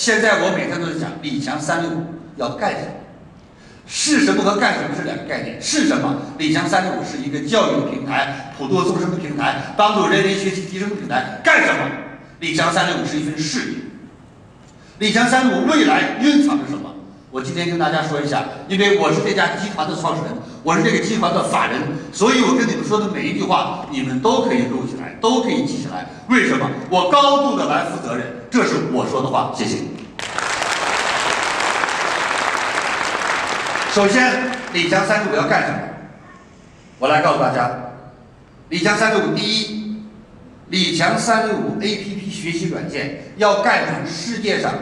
[0.00, 2.02] 现在我每天都在讲李强三六五
[2.36, 2.92] 要干什么？
[3.86, 5.60] 是什么和干什么是两个概念。
[5.60, 6.22] 是什么？
[6.38, 11.38] 李强三六五是一个教育的平台，普度众生的平台，帮助人民学习提升的平台。
[11.44, 11.80] 干什么？
[12.38, 13.76] 李强三六五是一份事业。
[15.00, 16.94] 李强三六五未来蕴藏着什么？
[17.30, 20.32] 我今天跟大家说一下，因为我是这家集团的创始人，
[20.62, 21.80] 我是这个集团的法人，
[22.12, 26.06] 所以我跟你们说的每一句话，你们都可以录起来，都可以记下来。
[26.28, 26.68] 为什么？
[26.90, 29.52] 我高度的来负责任，这是我说的话。
[29.56, 29.78] 谢谢。
[33.92, 35.78] 首先，李强三六五要干什么？
[36.98, 37.70] 我来告诉大家，
[38.68, 40.04] 李强三六五第一，
[40.68, 44.74] 李强三六五 APP 学习软件要干成世界上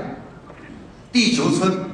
[1.12, 1.84] 地球村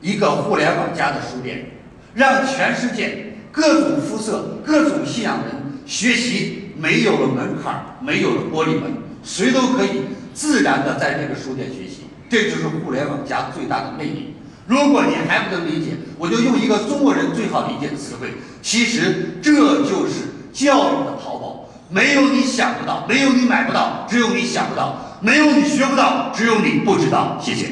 [0.00, 1.66] 一个互联网加的书店，
[2.14, 5.54] 让全世界各种肤色、各种信仰人
[5.84, 8.92] 学习没有了门槛，没有了玻璃门，
[9.22, 14.34] 谁都可以自然的在这个书店学习，这就是互联网加最大的魅力。
[14.66, 18.28] 如果你还不能理解，我就用一个中国人最好理解的词汇，
[18.62, 21.68] 其实这就是教育的淘宝。
[21.90, 27.38] 没有你想不到，没有你买不到，只有你想不到；没有你学不到，只有你不知道。
[27.40, 27.66] 谢谢。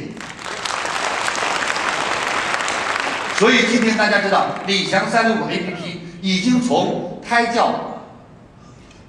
[3.42, 7.98] 所以今天大家知道，李强三六五 APP 已经从胎教、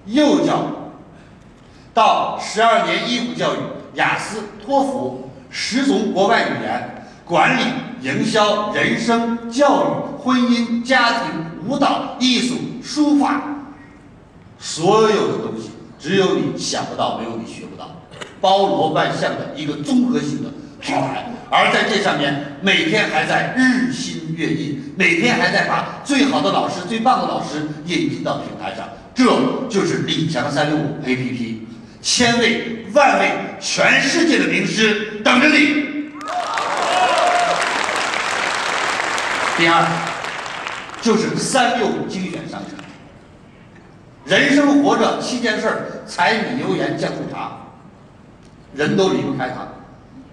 [0.08, 0.72] 幼教
[1.94, 3.60] 到十二年义务教育、
[3.94, 7.06] 雅思、托福十种国外语言。
[7.26, 7.62] 管理、
[8.02, 13.44] 营销、人生、教育、婚姻、家庭、舞蹈、艺术、书法，
[14.58, 17.88] 所有的东西，只有你想不到，没有你学不到，
[18.42, 20.50] 包罗万象的一个综合性的
[20.82, 21.32] 平台。
[21.50, 28.90] 而在这上面，每天还在日新月异，每天还在把最好的老师、最棒的老师引进到平台上。
[29.16, 29.26] 这
[29.70, 31.58] 就是李强三六五 APP，
[32.02, 36.12] 千位万位全世界的名师等着你。
[39.56, 39.86] 第二，
[41.02, 42.78] 就是三六五精选商城。
[44.26, 47.58] 人生活着七件事儿：柴米油盐酱醋茶，
[48.74, 49.68] 人都离不开它。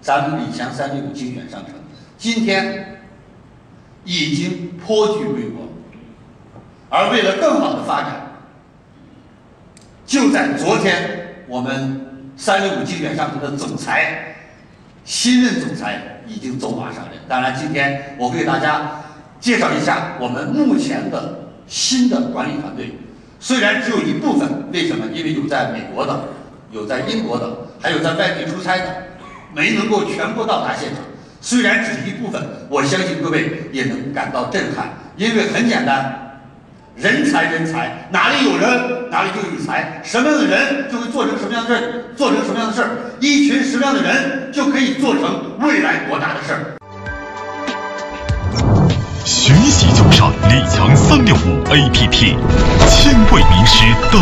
[0.01, 1.75] 咱们李强三六五精选商城
[2.17, 3.00] 今天
[4.03, 5.67] 已经颇具规模，
[6.89, 8.37] 而为了更好的发展，
[10.05, 14.35] 就在昨天，我们三六五精选商城的总裁，
[15.05, 17.19] 新任总裁已经走马上任。
[17.27, 18.97] 当然，今天我给大家。
[19.41, 22.95] 介绍一下我们目前的新的管理团队，
[23.39, 25.07] 虽然只有一部分，为什么？
[25.11, 26.25] 因为有在美国的，
[26.69, 27.51] 有在英国的，
[27.81, 28.85] 还有在外地出差的，
[29.55, 30.99] 没能够全部到达现场。
[31.43, 36.37] 虽然只是一部分，我相信各位也能感到震撼，因为很简单，
[36.95, 46.77] 人才人才，哪里有人哪里就有才，什么样的人就会做成什么样的事，做成什么样的事儿，一群什么样的人就可以做成未来多大的事儿。
[49.25, 52.35] 学习就上李强三六五 APP，
[52.87, 54.21] 千位名师等